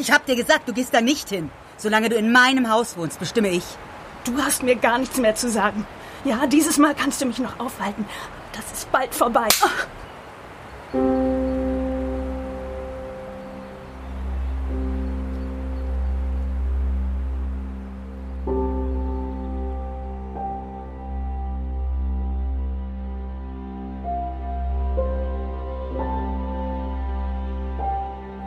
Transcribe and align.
Ich 0.00 0.10
hab 0.10 0.24
dir 0.24 0.34
gesagt, 0.34 0.66
du 0.66 0.72
gehst 0.72 0.94
da 0.94 1.02
nicht 1.02 1.28
hin. 1.28 1.50
Solange 1.76 2.08
du 2.08 2.16
in 2.16 2.32
meinem 2.32 2.70
Haus 2.70 2.96
wohnst, 2.96 3.20
bestimme 3.20 3.50
ich. 3.50 3.64
Du 4.24 4.42
hast 4.42 4.62
mir 4.62 4.74
gar 4.74 4.96
nichts 4.96 5.18
mehr 5.18 5.34
zu 5.34 5.50
sagen. 5.50 5.86
Ja, 6.24 6.46
dieses 6.46 6.78
Mal 6.78 6.94
kannst 6.94 7.20
du 7.20 7.26
mich 7.26 7.38
noch 7.38 7.60
aufhalten. 7.60 8.06
Das 8.54 8.64
ist 8.72 8.90
bald 8.90 9.14
vorbei. 9.14 9.48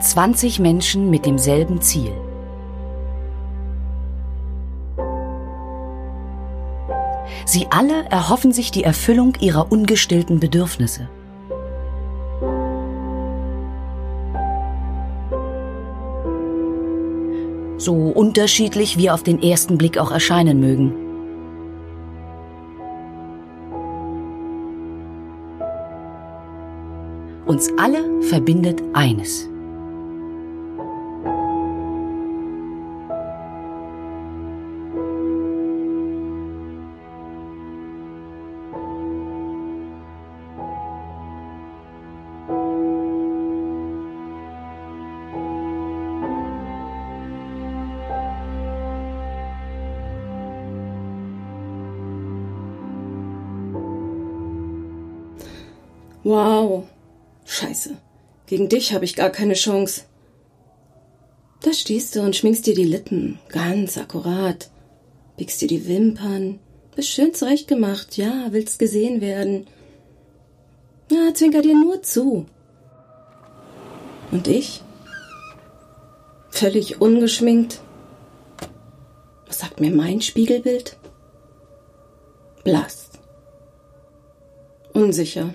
Zwanzig 0.04 0.60
Menschen 0.60 1.10
mit 1.10 1.26
demselben 1.26 1.80
Ziel. 1.80 2.12
Sie 7.46 7.68
alle 7.70 8.04
erhoffen 8.10 8.52
sich 8.52 8.70
die 8.70 8.84
Erfüllung 8.84 9.34
ihrer 9.40 9.72
ungestillten 9.72 10.42
Bedürfnisse. 10.42 11.08
So 17.78 17.94
unterschiedlich 17.94 18.98
wir 18.98 19.14
auf 19.14 19.24
den 19.24 19.42
ersten 19.42 19.78
Blick 19.78 19.98
auch 19.98 20.12
erscheinen 20.12 20.60
mögen. 20.60 20.94
Uns 27.46 27.72
alle 27.78 28.22
verbindet 28.24 28.84
eines. 28.94 29.50
Gegen 58.64 58.80
dich 58.80 58.94
habe 58.94 59.04
ich 59.04 59.18
gar 59.18 59.30
keine 59.30 59.56
Chance. 59.56 60.04
Da 61.64 61.74
stehst 61.74 62.16
du 62.16 62.22
und 62.22 62.34
schminkst 62.34 62.66
dir 62.66 62.74
die 62.74 62.86
Lippen. 62.86 63.38
Ganz 63.50 63.98
akkurat. 63.98 64.70
Biegst 65.36 65.60
dir 65.60 65.68
die 65.68 65.86
Wimpern. 65.86 66.60
Bist 66.96 67.10
schön 67.10 67.34
zurechtgemacht. 67.34 68.16
Ja, 68.16 68.48
willst 68.52 68.80
gesehen 68.80 69.20
werden. 69.20 69.68
Ja, 71.12 71.34
zwinker 71.34 71.62
dir 71.62 71.76
nur 71.76 72.04
zu. 72.04 72.46
Und 74.32 74.48
ich? 74.48 74.82
Völlig 76.50 77.02
ungeschminkt. 77.02 77.82
Was 79.46 79.60
sagt 79.60 79.82
mir 79.82 79.92
mein 79.92 80.22
Spiegelbild? 80.22 80.96
Blass. 82.64 83.10
Unsicher. 84.94 85.54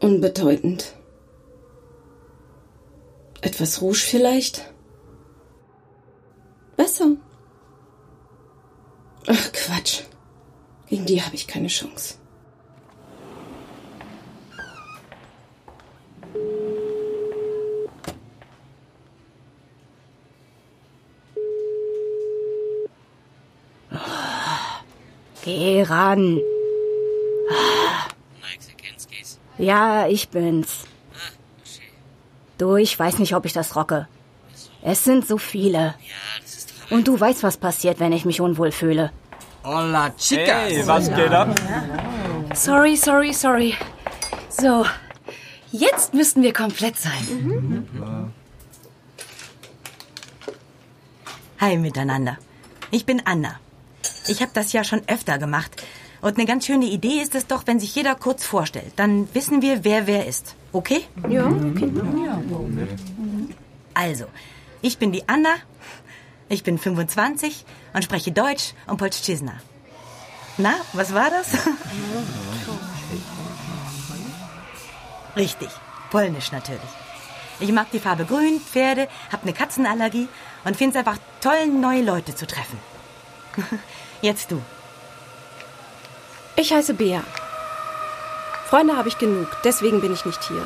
Unbedeutend. 0.00 0.95
Etwas 3.40 3.80
Rouge 3.80 3.98
vielleicht? 3.98 4.64
Besser. 6.76 7.16
Ach 9.26 9.52
Quatsch. 9.52 10.02
Gegen 10.88 11.06
die 11.06 11.22
habe 11.22 11.34
ich 11.34 11.46
keine 11.46 11.68
Chance. 11.68 12.14
Geh 25.44 25.82
ran. 25.82 26.40
Ja, 29.58 30.08
ich 30.08 30.28
bin's. 30.28 30.86
Du, 32.58 32.76
ich 32.76 32.98
weiß 32.98 33.18
nicht, 33.18 33.34
ob 33.34 33.44
ich 33.44 33.52
das 33.52 33.76
rocke. 33.76 34.08
Es 34.82 35.04
sind 35.04 35.26
so 35.26 35.36
viele. 35.36 35.94
Und 36.90 37.06
du 37.08 37.18
weißt, 37.18 37.42
was 37.42 37.56
passiert, 37.56 38.00
wenn 38.00 38.12
ich 38.12 38.24
mich 38.24 38.40
unwohl 38.40 38.72
fühle. 38.72 39.12
Hola, 39.64 40.10
chicas. 40.16 40.70
Hey, 40.70 40.86
was 40.86 41.08
geht 41.08 41.32
ab? 41.32 41.54
Sorry, 42.54 42.96
sorry, 42.96 43.32
sorry. 43.32 43.74
So, 44.48 44.86
jetzt 45.72 46.14
müssten 46.14 46.42
wir 46.42 46.52
komplett 46.52 46.96
sein. 46.96 47.86
Hi 51.60 51.76
miteinander. 51.76 52.38
Ich 52.90 53.04
bin 53.04 53.22
Anna. 53.24 53.58
Ich 54.28 54.40
habe 54.40 54.52
das 54.54 54.72
ja 54.72 54.84
schon 54.84 55.02
öfter 55.08 55.38
gemacht. 55.38 55.82
Und 56.22 56.38
eine 56.38 56.46
ganz 56.46 56.64
schöne 56.66 56.86
Idee 56.86 57.20
ist 57.20 57.34
es 57.34 57.46
doch, 57.46 57.66
wenn 57.66 57.80
sich 57.80 57.94
jeder 57.94 58.14
kurz 58.14 58.46
vorstellt. 58.46 58.92
Dann 58.96 59.28
wissen 59.34 59.62
wir, 59.62 59.84
wer 59.84 60.06
wer 60.06 60.26
ist. 60.26 60.54
Okay? 60.76 61.06
Ja, 61.30 61.46
okay. 61.46 61.90
Also, 63.94 64.26
ich 64.82 64.98
bin 64.98 65.10
die 65.10 65.26
Anna. 65.26 65.54
Ich 66.50 66.64
bin 66.64 66.78
25 66.78 67.64
und 67.94 68.04
spreche 68.04 68.30
Deutsch 68.30 68.74
und 68.86 68.98
Polszczyzna. 68.98 69.54
Na, 70.58 70.74
was 70.92 71.14
war 71.14 71.30
das? 71.30 71.46
Richtig, 75.36 75.70
polnisch 76.10 76.52
natürlich. 76.52 76.92
Ich 77.58 77.72
mag 77.72 77.90
die 77.90 77.98
Farbe 77.98 78.26
grün, 78.26 78.60
Pferde, 78.60 79.08
hab 79.32 79.44
eine 79.44 79.54
Katzenallergie 79.54 80.28
und 80.64 80.76
find's 80.76 80.96
einfach 80.96 81.16
toll, 81.40 81.68
neue 81.68 82.02
Leute 82.02 82.34
zu 82.34 82.46
treffen. 82.46 82.78
Jetzt 84.20 84.50
du. 84.50 84.60
Ich 86.54 86.70
heiße 86.70 86.92
Bea. 86.92 87.22
Freunde 88.68 88.96
habe 88.96 89.08
ich 89.08 89.18
genug, 89.18 89.48
deswegen 89.64 90.00
bin 90.00 90.12
ich 90.12 90.24
nicht 90.24 90.42
hier. 90.42 90.62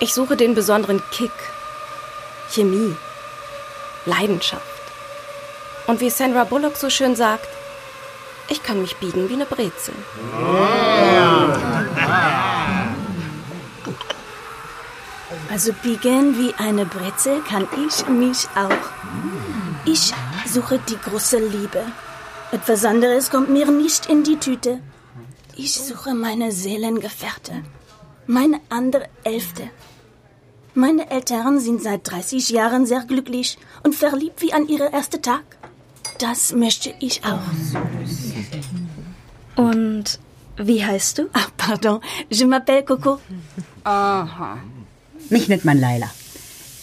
Ich 0.00 0.12
suche 0.12 0.36
den 0.36 0.54
besonderen 0.54 1.02
Kick. 1.10 1.32
Chemie. 2.50 2.94
Leidenschaft. 4.04 4.62
Und 5.86 6.00
wie 6.00 6.10
Sandra 6.10 6.44
Bullock 6.44 6.76
so 6.76 6.90
schön 6.90 7.16
sagt, 7.16 7.48
ich 8.48 8.62
kann 8.62 8.82
mich 8.82 8.96
biegen 8.96 9.30
wie 9.30 9.34
eine 9.34 9.46
Brezel. 9.46 9.94
Also 15.50 15.72
biegen 15.82 16.38
wie 16.38 16.54
eine 16.54 16.84
Brezel 16.84 17.40
kann 17.48 17.66
ich 17.86 18.06
mich 18.08 18.46
auch. 18.54 18.90
Ich 19.86 20.12
suche 20.46 20.78
die 20.78 20.98
große 20.98 21.38
Liebe. 21.38 21.82
Etwas 22.52 22.84
anderes 22.84 23.30
kommt 23.30 23.48
mir 23.48 23.70
nicht 23.70 24.06
in 24.06 24.22
die 24.22 24.38
Tüte. 24.38 24.80
Ich 25.56 25.74
suche 25.74 26.14
meine 26.14 26.50
Seelengefährte. 26.50 27.62
Meine 28.26 28.60
andere 28.70 29.06
Hälfte. 29.24 29.70
Meine 30.74 31.10
Eltern 31.10 31.60
sind 31.60 31.80
seit 31.82 32.10
30 32.10 32.50
Jahren 32.50 32.86
sehr 32.86 33.04
glücklich 33.04 33.58
und 33.84 33.94
verliebt 33.94 34.42
wie 34.42 34.52
an 34.52 34.66
ihren 34.66 34.92
ersten 34.92 35.22
Tag. 35.22 35.44
Das 36.18 36.52
möchte 36.52 36.92
ich 36.98 37.22
auch. 37.24 37.40
Und 39.54 40.18
wie 40.56 40.84
heißt 40.84 41.18
du? 41.18 41.28
Ah, 41.32 41.46
pardon. 41.56 42.00
Je 42.28 42.46
m'appelle 42.46 42.84
Coco. 42.84 43.20
Aha. 43.84 44.58
Mich 45.30 45.48
nennt 45.48 45.64
man 45.64 45.78
Laila. 45.78 46.10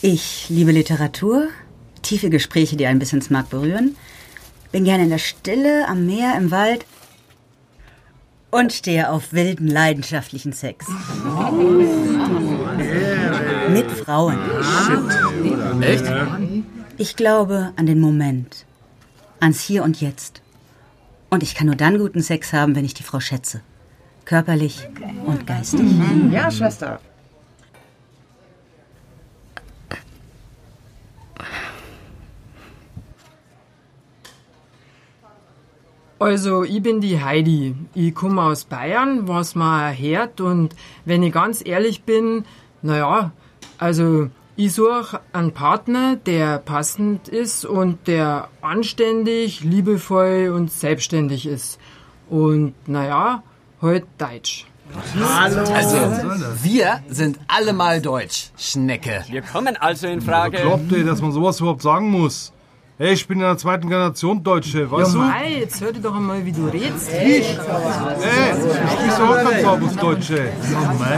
Ich 0.02 0.46
liebe 0.50 0.72
Literatur, 0.72 1.50
tiefe 2.02 2.30
Gespräche, 2.30 2.78
die 2.78 2.86
ein 2.86 3.00
bisschen 3.00 3.20
ins 3.20 3.30
Mark 3.30 3.50
berühren, 3.50 3.98
bin 4.72 4.86
gerne 4.86 5.04
in 5.04 5.10
der 5.10 5.18
Stille, 5.18 5.88
am 5.88 6.06
Meer, 6.06 6.36
im 6.38 6.52
Wald 6.52 6.86
und 8.52 8.74
stehe 8.74 9.10
auf 9.10 9.34
wilden, 9.34 9.68
leidenschaftlichen 9.68 10.54
Sex. 10.54 10.86
Mit 13.70 13.90
Frauen. 13.92 14.38
Echt? 15.82 16.04
Ich 16.98 17.16
glaube 17.16 17.72
an 17.78 17.86
den 17.86 18.00
Moment, 18.00 18.66
ans 19.40 19.62
Hier 19.62 19.84
und 19.84 20.02
Jetzt. 20.02 20.42
Und 21.30 21.44
ich 21.44 21.56
kann 21.56 21.68
nur 21.68 21.78
dann 21.78 21.98
guten 21.98 22.22
Sex 22.22 22.52
haben, 22.54 22.76
wenn 22.76 22.86
ich 22.86 22.94
die 22.94 23.04
Frau 23.04 23.20
schätze. 23.20 23.62
Körperlich 24.26 24.88
und 25.26 25.48
geistig. 25.48 25.90
Ja, 26.30 26.52
Schwester. 26.52 27.00
Also, 36.22 36.64
ich 36.64 36.84
bin 36.84 37.02
die 37.02 37.20
Heidi. 37.24 37.74
Ich 37.96 38.14
komme 38.14 38.44
aus 38.44 38.66
Bayern, 38.66 39.28
was 39.28 39.56
man 39.56 39.98
hört. 39.98 40.40
Und 40.40 40.76
wenn 41.04 41.24
ich 41.24 41.34
ganz 41.34 41.64
ehrlich 41.66 42.04
bin, 42.04 42.46
naja, 42.84 43.32
also 43.80 44.30
Ich 44.64 44.74
suche 44.74 45.22
einen 45.34 45.54
Partner, 45.54 46.18
der 46.18 46.60
passend 46.60 47.28
ist 47.30 47.66
und 47.66 48.06
der 48.08 48.50
anständig, 48.62 49.62
liebevoll 49.64 50.52
und 50.54 50.72
selbstständig 50.72 51.48
ist. 51.48 51.80
Und 52.30 52.76
naja, 52.88 53.44
heute 53.82 54.06
Deutsch. 54.18 54.68
Hallo. 55.26 55.64
Also, 55.74 55.98
wir 56.62 57.02
sind 57.08 57.40
alle 57.48 57.72
mal 57.74 58.02
deutsch, 58.02 58.52
Schnecke. 58.58 59.24
Wir 59.30 59.42
kommen 59.42 59.78
also 59.78 60.08
in 60.08 60.22
Frage. 60.22 60.58
Glaubt 60.58 60.92
ihr, 60.92 61.06
dass 61.06 61.22
man 61.22 61.32
sowas 61.32 61.60
überhaupt 61.60 61.82
sagen 61.82 62.12
muss? 62.12 62.52
Hey, 63.02 63.14
ich 63.14 63.28
bin 63.28 63.40
in 63.40 63.46
der 63.46 63.58
zweiten 63.58 63.90
Generation 63.90 64.44
Deutsche, 64.44 64.92
weißt 64.92 65.16
ja, 65.16 65.20
du? 65.20 65.26
Mei, 65.26 65.58
jetzt 65.62 65.82
hör 65.82 65.92
dir 65.92 66.02
doch 66.02 66.14
einmal, 66.14 66.46
wie 66.46 66.52
du 66.52 66.68
redest. 66.68 67.10
Ich? 67.10 67.18
Hey, 67.18 67.40
ich 67.40 68.92
spreche 68.92 69.16
so 69.18 69.24
auch 69.24 69.38
ganz 69.38 69.62
sauberes 69.64 69.96
Deutsche. 69.96 70.52
Oh, 70.72 70.94
mei. 71.00 71.18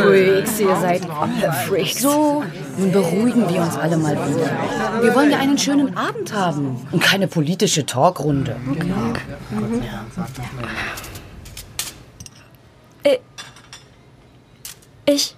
Freaks, 0.00 0.58
ihr 0.58 0.76
seid 0.76 1.02
alle 1.10 1.52
Freaks. 1.68 2.00
So, 2.00 2.44
nun 2.78 2.92
beruhigen 2.92 3.46
wir 3.46 3.60
uns 3.60 3.76
alle 3.76 3.98
mal 3.98 4.14
wieder. 4.14 5.02
Wir 5.02 5.14
wollen 5.14 5.30
ja 5.30 5.36
einen 5.36 5.58
schönen 5.58 5.94
Abend 5.94 6.32
haben 6.32 6.80
und 6.92 7.02
keine 7.02 7.28
politische 7.28 7.84
Talkrunde. 7.84 8.56
Okay. 8.70 8.86
Mhm. 9.50 9.82
Äh, 13.02 13.18
ich. 15.04 15.36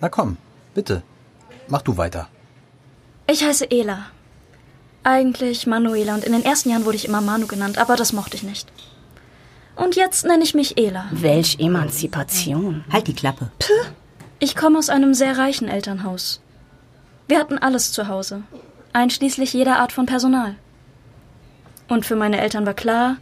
Na 0.00 0.08
komm, 0.08 0.36
bitte. 0.74 1.02
Mach 1.68 1.82
du 1.82 1.96
weiter. 1.96 2.28
Ich 3.26 3.44
heiße 3.44 3.70
Ela. 3.70 4.06
Eigentlich 5.02 5.66
Manuela 5.66 6.14
und 6.14 6.24
in 6.24 6.32
den 6.32 6.44
ersten 6.44 6.70
Jahren 6.70 6.84
wurde 6.84 6.96
ich 6.96 7.06
immer 7.06 7.20
Manu 7.20 7.46
genannt, 7.46 7.78
aber 7.78 7.96
das 7.96 8.12
mochte 8.12 8.36
ich 8.36 8.42
nicht. 8.42 8.70
Und 9.76 9.94
jetzt 9.94 10.24
nenne 10.24 10.42
ich 10.42 10.54
mich 10.54 10.78
Ela. 10.78 11.06
Welch 11.10 11.58
Emanzipation. 11.58 12.84
Halt 12.90 13.06
die 13.08 13.14
Klappe. 13.14 13.50
Puh. 13.58 13.72
Ich 14.38 14.54
komme 14.54 14.78
aus 14.78 14.90
einem 14.90 15.14
sehr 15.14 15.38
reichen 15.38 15.68
Elternhaus. 15.68 16.40
Wir 17.28 17.38
hatten 17.38 17.58
alles 17.58 17.92
zu 17.92 18.08
Hause, 18.08 18.42
einschließlich 18.92 19.52
jeder 19.52 19.78
Art 19.78 19.92
von 19.92 20.06
Personal. 20.06 20.56
Und 21.88 22.04
für 22.04 22.16
meine 22.16 22.40
Eltern 22.40 22.66
war 22.66 22.74
klar, 22.74 23.16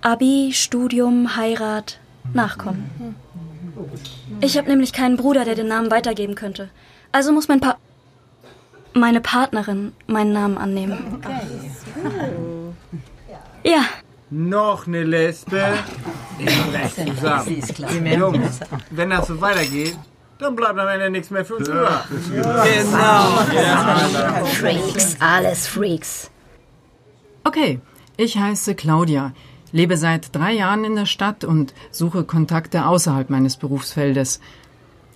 Abi, 0.00 0.50
Studium, 0.52 1.36
Heirat, 1.36 1.98
Nachkommen. 2.32 3.14
Ich 4.40 4.56
habe 4.56 4.68
nämlich 4.68 4.92
keinen 4.92 5.16
Bruder, 5.16 5.44
der 5.44 5.54
den 5.54 5.68
Namen 5.68 5.90
weitergeben 5.90 6.34
könnte. 6.34 6.70
Also 7.12 7.32
muss 7.32 7.48
mein 7.48 7.60
Pa 7.60 7.76
meine 8.94 9.20
Partnerin 9.20 9.92
meinen 10.06 10.32
Namen 10.32 10.56
annehmen. 10.56 11.22
Ja. 13.62 13.84
Noch 14.30 14.86
eine 14.86 15.04
Lesbe? 15.04 15.62
zusammen. 16.94 17.62
Jungs, 18.06 18.60
wenn 18.90 19.10
das 19.10 19.26
so 19.26 19.40
weitergeht, 19.40 19.96
dann 20.38 20.56
bleibt 20.56 20.78
am 20.78 20.88
Ende 20.88 21.10
nichts 21.10 21.30
mehr 21.30 21.44
für 21.44 21.56
uns 21.56 21.68
über. 21.68 22.04
Genau. 22.10 23.24
Freaks, 24.44 25.16
alles 25.20 25.66
Freaks. 25.66 26.30
Okay, 27.44 27.80
ich 28.16 28.36
heiße 28.36 28.74
Claudia, 28.74 29.32
lebe 29.72 29.96
seit 29.96 30.34
drei 30.34 30.52
Jahren 30.52 30.84
in 30.84 30.96
der 30.96 31.06
Stadt 31.06 31.44
und 31.44 31.74
suche 31.90 32.24
Kontakte 32.24 32.86
außerhalb 32.86 33.30
meines 33.30 33.56
Berufsfeldes. 33.56 34.40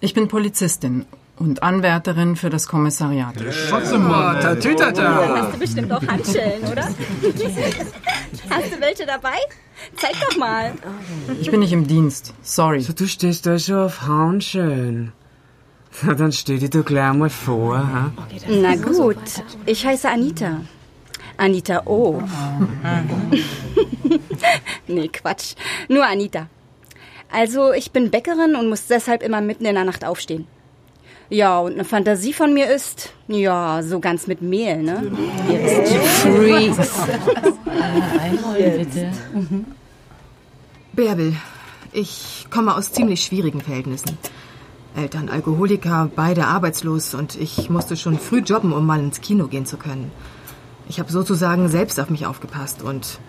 Ich 0.01 0.15
bin 0.15 0.29
Polizistin 0.29 1.07
und 1.37 1.63
Anwärterin 1.63 2.37
für 2.37 2.51
das 2.51 2.69
Kommissariat. 2.69 3.35
Trotzdem 3.69 4.07
mal, 4.07 4.41
Tatütata. 4.41 5.37
Hast 5.37 5.55
du 5.55 5.59
bestimmt 5.59 5.93
auch 5.93 6.07
Handschellen, 6.07 6.63
oder? 6.71 6.85
Hast 8.51 8.73
du 8.73 8.81
welche 8.81 9.07
dabei? 9.07 9.39
Zeig 9.97 10.13
doch 10.29 10.37
mal. 10.37 10.73
Ich 11.41 11.51
bin 11.51 11.61
nicht 11.61 11.73
im 11.73 11.87
Dienst, 11.87 12.35
sorry. 12.43 12.81
So, 12.81 12.93
du 12.93 13.09
stehst 13.09 13.47
da 13.47 13.59
schon 13.59 13.77
auf 13.77 14.03
Handschellen. 14.03 15.13
Na, 16.03 16.15
dann 16.15 16.33
stell 16.33 16.59
dir 16.59 16.71
doch 16.71 16.85
gleich 16.85 17.13
mal 17.15 17.31
vor, 17.31 17.79
ha? 17.79 18.13
Na 18.49 18.77
gut, 18.77 19.17
ich 19.67 19.85
heiße 19.85 20.09
Anita. 20.09 20.61
Anita 21.41 21.83
O. 21.87 22.23
nee, 24.87 25.09
Quatsch. 25.09 25.55
Nur 25.89 26.05
Anita. 26.05 26.49
Also, 27.33 27.73
ich 27.73 27.93
bin 27.93 28.11
Bäckerin 28.11 28.57
und 28.57 28.69
muss 28.69 28.89
deshalb 28.89 29.23
immer 29.23 29.41
mitten 29.41 29.65
in 29.65 29.75
der 29.75 29.85
Nacht 29.85 30.05
aufstehen. 30.05 30.47
Ja, 31.31 31.61
und 31.61 31.73
eine 31.75 31.85
Fantasie 31.85 32.35
von 32.35 32.53
mir 32.53 32.71
ist, 32.71 33.15
ja, 33.29 33.83
so 33.83 34.01
ganz 34.01 34.27
mit 34.27 34.43
Mehl, 34.43 34.83
ne? 34.83 35.11
Ihr 35.49 35.63
wisst. 35.63 35.95
Freaks. 35.95 37.01
Einmal 38.19 38.79
bitte. 38.79 39.13
Bärbel, 40.93 41.37
ich 41.93 42.47
komme 42.51 42.77
aus 42.77 42.93
ziemlich 42.93 43.23
schwierigen 43.23 43.61
Verhältnissen. 43.61 44.19
Eltern 44.97 45.29
Alkoholiker, 45.29 46.11
beide 46.15 46.47
arbeitslos 46.47 47.15
und 47.15 47.37
ich 47.37 47.71
musste 47.71 47.97
schon 47.97 48.19
früh 48.19 48.41
jobben, 48.41 48.73
um 48.73 48.85
mal 48.85 48.99
ins 48.99 49.21
Kino 49.21 49.47
gehen 49.47 49.65
zu 49.65 49.77
können. 49.77 50.11
Ich 50.91 50.99
habe 50.99 51.13
sozusagen 51.13 51.69
selbst 51.69 52.01
auf 52.01 52.11
mich 52.11 52.27
aufgepasst 52.27 52.83
und 52.83 53.21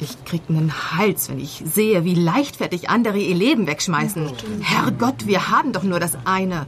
ich 0.00 0.24
krieg 0.24 0.40
einen 0.48 0.72
Hals, 0.96 1.28
wenn 1.28 1.38
ich 1.38 1.62
sehe, 1.62 2.04
wie 2.04 2.14
leichtfertig 2.14 2.88
andere 2.88 3.18
ihr 3.18 3.34
Leben 3.34 3.66
wegschmeißen. 3.66 4.30
Herrgott, 4.62 5.26
wir 5.26 5.50
haben 5.50 5.74
doch 5.74 5.82
nur 5.82 6.00
das 6.00 6.16
eine. 6.24 6.64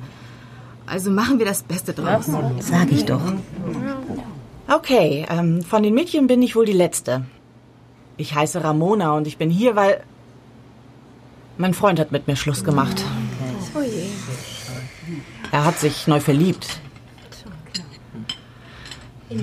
Also 0.85 1.11
machen 1.11 1.39
wir 1.39 1.47
das 1.47 1.63
Beste 1.63 1.95
draus. 1.95 2.27
Sag 2.61 2.93
ich 2.93 3.07
doch. 3.07 3.23
Okay, 4.69 5.25
ähm, 5.31 5.63
von 5.63 5.83
den 5.83 5.95
Mädchen 5.95 6.27
bin 6.27 6.43
ich 6.43 6.55
wohl 6.57 6.67
die 6.67 6.73
Letzte. 6.73 7.25
Ich 8.19 8.35
heiße 8.35 8.63
Ramona 8.63 9.17
und 9.17 9.27
ich 9.27 9.39
bin 9.39 9.49
hier, 9.49 9.77
weil 9.77 10.05
mein 11.57 11.73
Freund 11.73 11.99
hat 11.99 12.13
mit 12.13 12.29
mir 12.29 12.37
Schluss 12.37 12.65
gemacht. 12.65 13.03
Oh 13.75 13.81
je. 13.81 14.11
Er 15.53 15.65
hat 15.65 15.79
sich 15.79 16.07
neu 16.07 16.21
verliebt. 16.21 16.81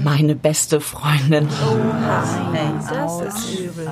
Meine 0.04 0.36
beste 0.36 0.82
Freundin. 0.82 1.48
Das 2.88 3.36
ist 3.36 3.60
übel. 3.60 3.90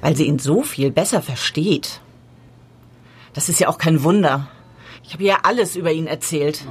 Weil 0.00 0.16
sie 0.16 0.26
ihn 0.26 0.38
so 0.38 0.62
viel 0.62 0.90
besser 0.90 1.22
versteht. 1.22 2.00
Das 3.34 3.48
ist 3.48 3.60
ja 3.60 3.68
auch 3.68 3.78
kein 3.78 4.02
Wunder. 4.02 4.48
Ich 5.04 5.12
habe 5.12 5.24
ihr 5.24 5.44
alles 5.44 5.76
über 5.76 5.92
ihn 5.92 6.06
erzählt. 6.06 6.64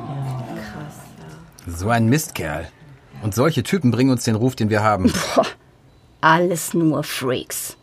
So 1.67 1.89
ein 1.89 2.07
Mistkerl. 2.07 2.67
Und 3.21 3.35
solche 3.35 3.63
Typen 3.63 3.91
bringen 3.91 4.11
uns 4.11 4.23
den 4.23 4.35
Ruf, 4.35 4.55
den 4.55 4.69
wir 4.69 4.81
haben. 4.81 5.11
Boah, 5.35 5.45
alles 6.21 6.73
nur 6.73 7.03
Freaks. 7.03 7.77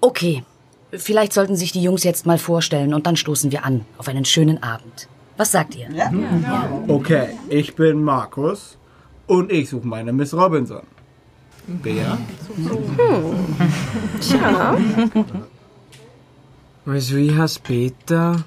Okay, 0.00 0.44
vielleicht 0.92 1.32
sollten 1.32 1.56
sich 1.56 1.72
die 1.72 1.82
Jungs 1.82 2.04
jetzt 2.04 2.26
mal 2.26 2.38
vorstellen 2.38 2.94
und 2.94 3.06
dann 3.06 3.16
stoßen 3.16 3.52
wir 3.52 3.64
an 3.64 3.84
auf 3.98 4.08
einen 4.08 4.24
schönen 4.24 4.62
Abend. 4.62 5.08
Was 5.36 5.52
sagt 5.52 5.74
ihr? 5.74 5.90
Ja. 5.90 6.10
Okay, 6.88 7.28
ich 7.48 7.74
bin 7.74 8.02
Markus 8.02 8.78
und 9.30 9.52
ich 9.52 9.68
suche 9.70 9.86
meine 9.86 10.12
Miss 10.12 10.34
Robinson. 10.34 10.82
Bea? 11.66 12.18
Hm. 12.56 12.76
Tja. 14.20 14.76
Also, 16.84 17.16
ich 17.16 17.36
heiße 17.36 17.60
Peter. 17.62 18.44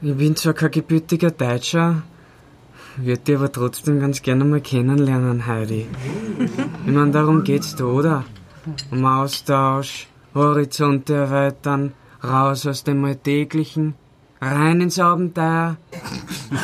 Ich 0.00 0.16
bin 0.16 0.36
zwar 0.36 0.54
kein 0.54 0.70
gebürtiger 0.70 1.32
Deutscher, 1.32 2.02
würde 2.98 3.22
dich 3.22 3.36
aber 3.36 3.50
trotzdem 3.50 3.98
ganz 3.98 4.22
gerne 4.22 4.44
mal 4.44 4.60
kennenlernen, 4.60 5.46
Heidi. 5.46 5.86
Ich 6.86 6.92
meine, 6.92 7.10
darum 7.10 7.42
geht's 7.42 7.74
da, 7.74 7.84
oder? 7.84 8.24
Um 8.92 9.04
Austausch, 9.04 10.06
Horizonte 10.34 11.14
erweitern, 11.14 11.94
raus 12.22 12.66
aus 12.66 12.84
dem 12.84 13.04
Alltäglichen, 13.04 13.94
rein 14.40 14.80
ins 14.80 14.98
Abenteuer. 14.98 15.76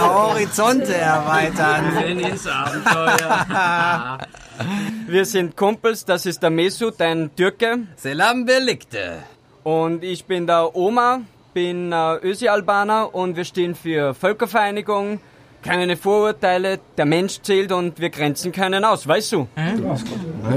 Horizonte 0.00 0.94
erweitern. 0.94 1.84
Rein 1.96 2.18
ins 2.20 2.46
Abenteuer. 2.46 4.18
Wir 5.06 5.24
sind 5.24 5.56
Kumpels, 5.56 6.04
das 6.04 6.26
ist 6.26 6.42
der 6.42 6.50
Mesut, 6.50 7.00
ein 7.00 7.30
Türke. 7.36 7.78
Selam 7.96 8.44
Belikte. 8.44 9.18
Und 9.62 10.02
ich 10.02 10.24
bin 10.24 10.46
der 10.46 10.74
Oma, 10.74 11.20
bin 11.54 11.92
äh, 11.92 12.16
Ösi-Albaner 12.22 13.14
und 13.14 13.36
wir 13.36 13.44
stehen 13.44 13.74
für 13.74 14.14
Völkervereinigung, 14.14 15.20
keine 15.62 15.96
Vorurteile, 15.96 16.78
der 16.96 17.04
Mensch 17.04 17.40
zählt 17.42 17.70
und 17.72 18.00
wir 18.00 18.10
grenzen 18.10 18.50
keinen 18.52 18.84
aus, 18.84 19.06
weißt 19.06 19.32
du? 19.32 19.46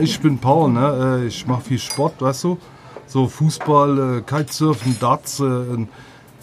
Ich 0.01 0.19
bin 0.19 0.37
Paul, 0.39 0.71
ne? 0.71 1.19
Äh, 1.23 1.27
Ich 1.27 1.45
mache 1.45 1.61
viel 1.61 1.79
Sport, 1.79 2.21
weißt 2.21 2.43
du? 2.45 2.57
So 3.11 3.27
Fußball, 3.27 4.17
äh, 4.17 4.21
Kitesurfen, 4.21 4.97
Darts. 4.99 5.39
äh, 5.41 5.85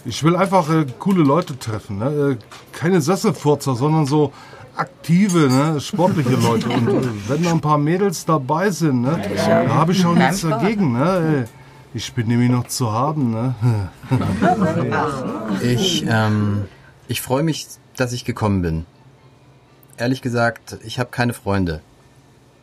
Ich 0.04 0.22
will 0.22 0.36
einfach 0.36 0.68
äh, 0.70 0.84
coole 0.98 1.22
Leute 1.22 1.58
treffen, 1.58 1.98
ne? 1.98 2.36
Äh, 2.36 2.36
Keine 2.72 3.00
Sesselfurzer, 3.00 3.74
sondern 3.74 4.04
so 4.06 4.32
aktive, 4.76 5.48
ne? 5.48 5.80
sportliche 5.80 6.36
Leute. 6.36 6.68
Und 6.68 6.88
äh, 6.88 7.08
wenn 7.28 7.42
da 7.42 7.50
ein 7.52 7.60
paar 7.60 7.78
Mädels 7.78 8.24
dabei 8.26 8.70
sind, 8.70 9.00
ne? 9.02 9.20
da 9.34 9.74
habe 9.74 9.92
ich 9.92 10.04
auch 10.06 10.14
nichts 10.14 10.42
dagegen. 10.42 10.92
Ne? 10.92 11.46
Äh, 11.46 11.96
Ich 11.96 12.12
bin 12.12 12.28
nämlich 12.28 12.50
noch 12.50 12.66
zu 12.68 12.92
haben. 12.92 13.30
Ne? 13.32 13.54
Ich, 15.62 16.04
ähm, 16.06 16.66
ich 17.08 17.20
freue 17.22 17.42
mich, 17.42 17.66
dass 17.96 18.12
ich 18.12 18.24
gekommen 18.24 18.62
bin. 18.62 18.86
Ehrlich 19.96 20.22
gesagt, 20.22 20.78
ich 20.84 20.98
habe 21.00 21.10
keine 21.10 21.32
Freunde. 21.32 21.80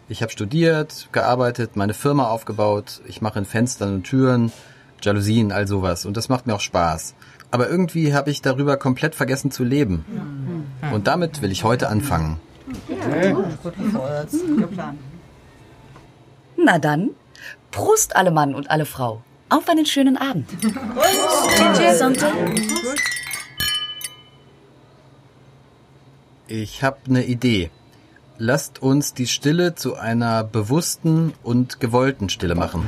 Ich 0.08 0.22
habe 0.22 0.32
studiert, 0.32 1.10
gearbeitet, 1.12 1.76
meine 1.76 1.96
Firma 1.96 2.30
aufgebaut. 2.30 3.02
Ich 3.08 3.22
mache 3.22 3.40
in 3.40 3.46
Fenstern 3.46 3.96
und 3.96 4.04
Türen. 4.04 4.52
Jalousien, 5.02 5.52
all 5.52 5.68
sowas. 5.68 6.06
Und 6.06 6.16
das 6.16 6.30
macht 6.30 6.46
mir 6.46 6.54
auch 6.54 6.60
Spaß. 6.62 7.16
Aber 7.50 7.70
irgendwie 7.70 8.14
habe 8.14 8.30
ich 8.30 8.42
darüber 8.42 8.78
komplett 8.78 9.16
vergessen 9.16 9.50
zu 9.50 9.64
leben. 9.64 10.06
Und 10.94 11.08
damit 11.08 11.42
will 11.42 11.52
ich 11.52 11.64
heute 11.64 11.90
anfangen. 11.90 12.40
Na 16.58 16.78
dann, 16.80 17.12
Prost 17.72 18.16
alle 18.16 18.32
Mann 18.32 18.56
und 18.56 18.70
alle 18.70 18.86
Frau. 18.86 19.22
Auf 19.50 19.68
einen 19.70 19.86
schönen 19.86 20.18
Abend. 20.18 20.50
Ich 26.48 26.84
habe 26.84 26.98
eine 27.10 27.26
Idee. 27.26 27.72
Lasst 28.38 28.82
uns 28.82 29.14
die 29.14 29.28
Stille 29.28 29.76
zu 29.76 29.96
einer 29.96 30.44
bewussten 30.44 31.34
und 31.42 31.80
gewollten 31.80 32.28
Stille 32.30 32.56
machen. 32.56 32.84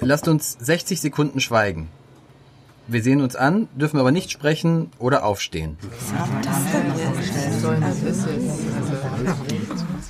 Lasst 0.00 0.28
uns 0.28 0.56
60 0.60 1.00
Sekunden 1.00 1.40
schweigen. 1.40 1.88
Wir 2.86 3.02
sehen 3.02 3.20
uns 3.20 3.34
an, 3.36 3.68
dürfen 3.74 3.98
aber 3.98 4.12
nicht 4.12 4.30
sprechen 4.30 4.90
oder 4.98 5.24
aufstehen. 5.24 5.76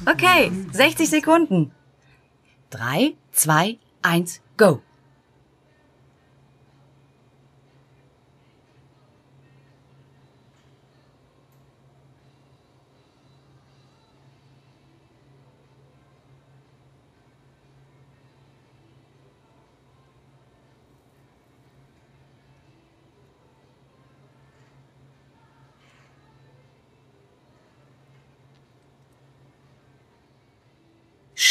Okay, 0.06 0.52
60 0.72 1.08
Sekunden. 1.08 1.72
Drei, 2.70 3.14
zwei, 3.32 3.78
eins, 4.02 4.40
go. 4.58 4.82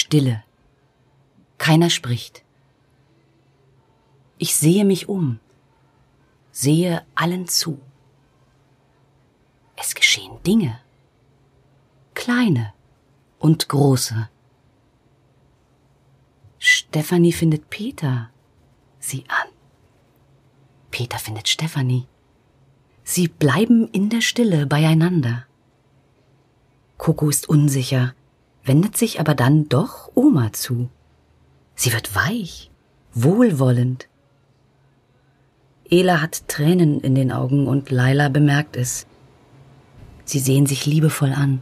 Stille. 0.08 0.42
Keiner 1.58 1.90
spricht. 1.90 2.46
Ich 4.38 4.56
sehe 4.56 4.86
mich 4.86 5.10
um, 5.10 5.42
sehe 6.50 7.06
allen 7.14 7.50
zu. 7.50 7.82
Es 9.76 9.96
geschehen 9.96 10.42
Dinge, 10.44 10.80
kleine 12.14 12.74
und 13.38 13.68
große. 13.68 14.30
Stefanie 16.58 17.34
findet 17.34 17.70
Peter 17.70 18.30
sie 19.00 19.26
an. 19.28 19.50
Peter 20.90 21.20
findet 21.20 21.50
Stefanie. 21.50 22.08
Sie 23.04 23.28
bleiben 23.28 23.90
in 23.90 24.10
der 24.10 24.22
Stille 24.22 24.68
beieinander. 24.68 25.46
Coco 26.98 27.30
ist 27.30 27.50
unsicher, 27.50 28.16
wendet 28.68 28.98
sich 28.98 29.20
aber 29.20 29.34
dann 29.34 29.70
doch 29.70 30.12
Oma 30.14 30.52
zu. 30.54 30.90
Sie 31.76 31.94
wird 31.94 32.16
weich, 32.16 32.70
wohlwollend. 33.14 34.08
Ela 35.90 36.22
hat 36.22 36.48
Tränen 36.50 37.00
in 37.00 37.16
den 37.16 37.32
Augen 37.32 37.68
und 37.68 37.90
Laila 37.92 38.28
bemerkt 38.30 38.76
es. 38.76 39.08
Sie 40.26 40.40
sehen 40.40 40.66
sich 40.66 40.86
liebevoll 40.86 41.32
an. 41.32 41.62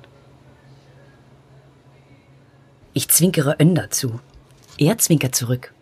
Ich 2.94 3.10
zwinkere 3.10 3.58
Önder 3.62 3.92
zu. 3.92 4.20
Er 4.80 4.98
zwinkert 4.98 5.36
zurück. 5.36 5.75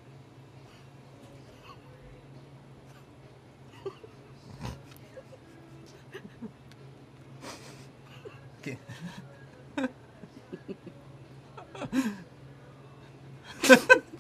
Ha 13.64 13.76
ha 13.76 13.86
ha 13.86 13.96
ha! 13.96 14.14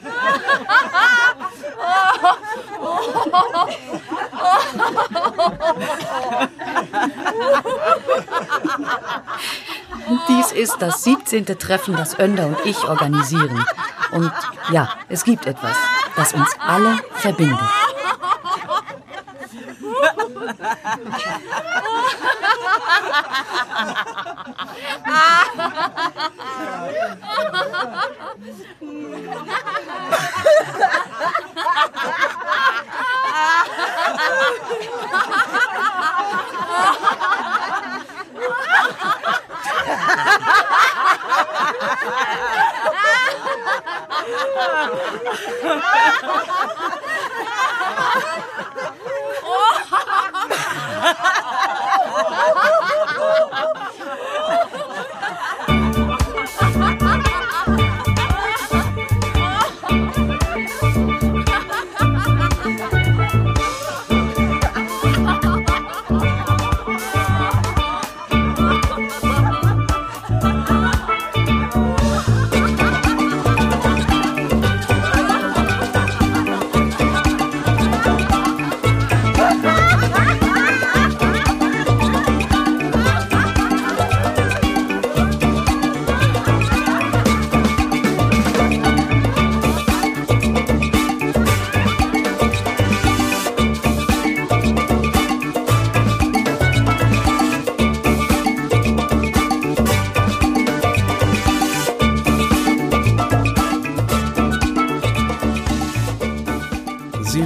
ist 10.61 10.77
das 10.79 11.03
17. 11.03 11.45
Treffen, 11.57 11.95
das 11.95 12.19
Önder 12.19 12.45
und 12.45 12.57
ich 12.65 12.77
organisieren. 12.87 13.65
Und 14.11 14.31
ja, 14.71 14.89
es 15.09 15.23
gibt 15.23 15.47
etwas, 15.47 15.75
das 16.15 16.33
uns 16.33 16.49
alle 16.59 16.99
verbindet. 17.15 17.59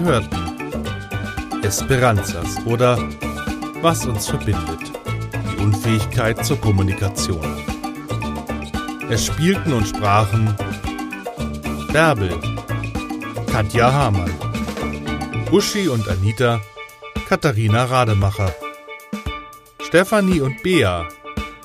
Sie 0.05 0.11
hörten 0.11 1.63
Esperanzas 1.63 2.63
oder 2.67 2.95
Was 3.81 4.05
uns 4.05 4.27
verbindet. 4.27 4.91
Die 5.51 5.63
Unfähigkeit 5.63 6.45
zur 6.45 6.61
Kommunikation. 6.61 7.43
Es 9.09 9.25
spielten 9.25 9.73
und 9.73 9.87
sprachen 9.87 10.55
Bärbel, 11.91 12.39
Katja 13.51 13.91
Hamann, 13.91 14.31
Uschi 15.51 15.87
und 15.87 16.07
Anita, 16.07 16.61
Katharina 17.27 17.85
Rademacher, 17.85 18.53
Stefanie 19.81 20.41
und 20.41 20.61
Bea, 20.61 21.07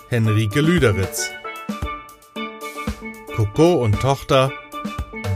Henrike 0.08 0.62
Lüderitz, 0.62 1.30
Coco 3.36 3.74
und 3.84 4.00
Tochter, 4.00 4.50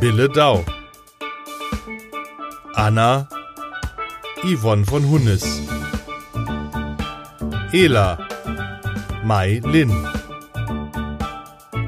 Bille 0.01 0.31
Dau, 0.31 0.65
Anna, 2.77 3.29
Yvonne 4.43 4.85
von 4.85 5.09
Hunnes, 5.09 5.63
Ela, 7.73 8.19
Mai 9.25 9.61
Lin, 9.65 9.93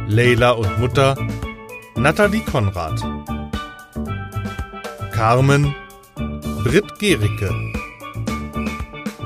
Leila 0.07 0.53
und 0.53 0.79
Mutter, 0.79 1.17
Nathalie 1.97 2.41
Konrad, 2.41 3.01
Carmen, 5.13 5.75
Britt 6.63 6.99
Gericke, 7.01 7.51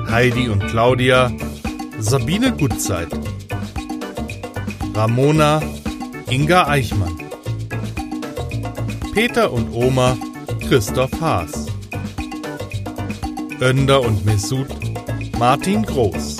Heidi 0.09 0.49
und 0.49 0.67
Claudia, 0.67 1.31
Sabine 1.99 2.51
Gutzeit, 2.53 3.09
Ramona, 4.95 5.61
Inga 6.29 6.67
Eichmann, 6.67 7.17
Peter 9.13 9.51
und 9.51 9.71
Oma, 9.73 10.17
Christoph 10.71 11.11
Haas, 11.19 11.65
Önder 13.59 13.99
und 13.99 14.23
Mesut, 14.23 14.69
Martin 15.37 15.83
Groß, 15.83 16.37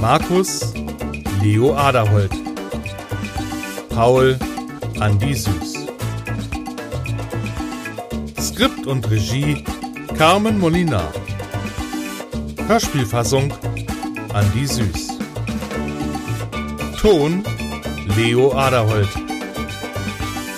Markus, 0.00 0.74
Leo 1.40 1.72
Aderholt, 1.76 2.32
Paul, 3.90 4.36
Andi 4.98 5.34
Süß. 5.36 5.86
Skript 8.40 8.88
und 8.88 9.08
Regie 9.08 9.62
Carmen 10.18 10.58
Molinar. 10.58 11.12
Hörspielfassung 12.66 13.54
Andi 14.32 14.66
Süß. 14.66 15.10
Ton 17.00 17.44
Leo 18.16 18.52
Aderholt. 18.52 19.10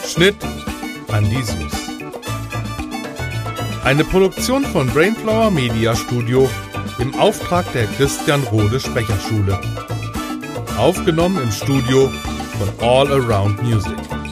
Schnitt 0.07 0.37
Andi 1.13 1.43
Süß. 1.43 1.64
Eine 3.85 4.03
Produktion 4.03 4.65
von 4.65 4.87
Brainflower 4.87 5.51
Media 5.51 5.95
Studio 5.95 6.49
im 6.99 7.15
Auftrag 7.17 7.71
der 7.75 7.85
Christian 7.87 8.43
Rode 8.45 8.81
Sprecherschule. 8.81 9.61
Aufgenommen 10.79 11.43
im 11.43 11.53
Studio 11.53 12.11
von 12.59 12.89
All 12.89 13.13
Around 13.13 13.63
Music. 13.63 14.24